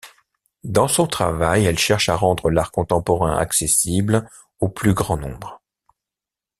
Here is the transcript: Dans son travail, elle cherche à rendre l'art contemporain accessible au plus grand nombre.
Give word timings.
Dans 0.63 0.87
son 0.87 1.05
travail, 1.05 1.65
elle 1.65 1.77
cherche 1.77 2.09
à 2.09 2.15
rendre 2.15 2.49
l'art 2.49 2.71
contemporain 2.71 3.37
accessible 3.37 4.27
au 4.59 4.67
plus 4.67 4.95
grand 4.95 5.15
nombre. 5.15 5.61